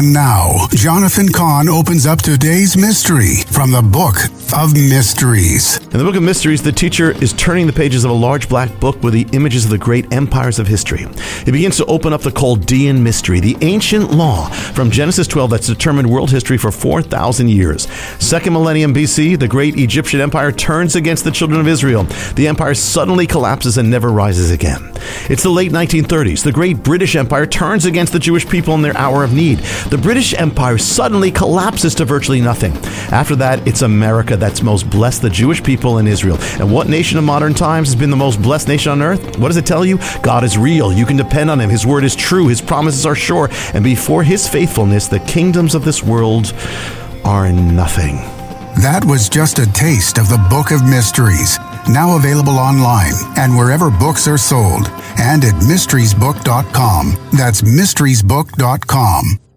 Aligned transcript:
And 0.00 0.14
now, 0.14 0.66
Jonathan 0.70 1.28
Cahn 1.28 1.68
opens 1.68 2.06
up 2.06 2.22
today's 2.22 2.74
mystery 2.74 3.42
from 3.50 3.70
the 3.70 3.82
Book 3.82 4.16
of 4.56 4.72
Mysteries. 4.72 5.76
In 5.76 5.98
the 5.98 6.04
Book 6.04 6.16
of 6.16 6.22
Mysteries, 6.22 6.62
the 6.62 6.72
teacher 6.72 7.10
is 7.22 7.34
turning 7.34 7.66
the 7.66 7.72
pages 7.74 8.02
of 8.02 8.10
a 8.10 8.14
large 8.14 8.48
black 8.48 8.80
book 8.80 9.02
with 9.02 9.12
the 9.12 9.26
images 9.32 9.66
of 9.66 9.70
the 9.70 9.76
great 9.76 10.10
empires 10.10 10.58
of 10.58 10.66
history. 10.66 11.06
He 11.44 11.52
begins 11.52 11.76
to 11.76 11.84
open 11.84 12.14
up 12.14 12.22
the 12.22 12.30
Chaldean 12.30 13.02
mystery, 13.02 13.40
the 13.40 13.58
ancient 13.60 14.10
law 14.10 14.48
from 14.48 14.90
Genesis 14.90 15.26
12 15.26 15.50
that's 15.50 15.66
determined 15.66 16.08
world 16.08 16.30
history 16.30 16.56
for 16.56 16.72
4,000 16.72 17.50
years. 17.50 17.86
Second 18.18 18.54
millennium 18.54 18.94
BC, 18.94 19.38
the 19.38 19.48
great 19.48 19.78
Egyptian 19.78 20.22
empire 20.22 20.50
turns 20.50 20.96
against 20.96 21.24
the 21.24 21.30
children 21.30 21.60
of 21.60 21.68
Israel. 21.68 22.04
The 22.36 22.48
empire 22.48 22.72
suddenly 22.72 23.26
collapses 23.26 23.76
and 23.76 23.90
never 23.90 24.10
rises 24.10 24.50
again. 24.50 24.80
It's 25.28 25.42
the 25.42 25.50
late 25.50 25.72
1930s. 25.72 26.42
The 26.42 26.52
great 26.52 26.82
British 26.82 27.16
Empire 27.16 27.46
turns 27.46 27.84
against 27.84 28.12
the 28.12 28.18
Jewish 28.18 28.48
people 28.48 28.74
in 28.74 28.82
their 28.82 28.96
hour 28.96 29.24
of 29.24 29.32
need. 29.32 29.60
The 29.90 29.98
British 29.98 30.34
Empire 30.34 30.78
suddenly 30.78 31.32
collapses 31.32 31.96
to 31.96 32.04
virtually 32.04 32.40
nothing. 32.40 32.72
After 33.12 33.34
that, 33.36 33.66
it's 33.66 33.82
America 33.82 34.36
that's 34.36 34.62
most 34.62 34.88
blessed 34.88 35.22
the 35.22 35.30
Jewish 35.30 35.60
people 35.64 35.98
in 35.98 36.06
Israel. 36.06 36.38
And 36.60 36.72
what 36.72 36.88
nation 36.88 37.18
of 37.18 37.24
modern 37.24 37.54
times 37.54 37.88
has 37.88 37.96
been 37.96 38.10
the 38.10 38.16
most 38.16 38.40
blessed 38.40 38.68
nation 38.68 38.92
on 38.92 39.02
earth? 39.02 39.36
What 39.36 39.48
does 39.48 39.56
it 39.56 39.66
tell 39.66 39.84
you? 39.84 39.98
God 40.22 40.44
is 40.44 40.56
real. 40.56 40.92
You 40.92 41.04
can 41.04 41.16
depend 41.16 41.50
on 41.50 41.60
him. 41.60 41.68
His 41.68 41.84
word 41.84 42.04
is 42.04 42.14
true. 42.14 42.46
His 42.46 42.60
promises 42.60 43.04
are 43.04 43.16
sure. 43.16 43.48
And 43.74 43.82
before 43.82 44.22
his 44.22 44.48
faithfulness, 44.48 45.08
the 45.08 45.18
kingdoms 45.20 45.74
of 45.74 45.84
this 45.84 46.04
world 46.04 46.54
are 47.24 47.50
nothing. 47.52 48.16
That 48.82 49.04
was 49.04 49.28
just 49.28 49.58
a 49.58 49.66
taste 49.72 50.18
of 50.18 50.28
the 50.28 50.38
Book 50.48 50.70
of 50.70 50.88
Mysteries, 50.88 51.58
now 51.88 52.16
available 52.16 52.58
online 52.58 53.14
and 53.36 53.56
wherever 53.56 53.90
books 53.90 54.28
are 54.28 54.38
sold, 54.38 54.86
and 55.18 55.44
at 55.44 55.54
mysteriesbook.com. 55.54 57.16
That's 57.36 57.62
mysteriesbook.com. 57.62 59.49